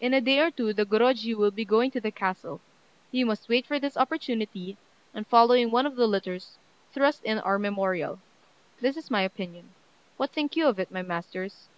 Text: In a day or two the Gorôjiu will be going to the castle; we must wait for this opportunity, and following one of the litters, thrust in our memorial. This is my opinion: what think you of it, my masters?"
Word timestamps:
In 0.00 0.14
a 0.14 0.20
day 0.22 0.38
or 0.40 0.50
two 0.50 0.72
the 0.72 0.86
Gorôjiu 0.86 1.34
will 1.36 1.50
be 1.50 1.66
going 1.66 1.90
to 1.90 2.00
the 2.00 2.10
castle; 2.10 2.62
we 3.12 3.22
must 3.22 3.50
wait 3.50 3.66
for 3.66 3.78
this 3.78 3.98
opportunity, 3.98 4.78
and 5.12 5.26
following 5.26 5.70
one 5.70 5.84
of 5.84 5.94
the 5.94 6.06
litters, 6.06 6.56
thrust 6.94 7.22
in 7.22 7.38
our 7.40 7.58
memorial. 7.58 8.18
This 8.80 8.96
is 8.96 9.10
my 9.10 9.20
opinion: 9.20 9.74
what 10.16 10.30
think 10.30 10.56
you 10.56 10.68
of 10.68 10.78
it, 10.80 10.90
my 10.90 11.02
masters?" 11.02 11.68